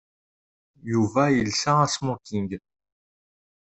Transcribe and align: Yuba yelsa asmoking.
Yuba 0.91 1.23
yelsa 1.35 1.71
asmoking. 1.85 2.51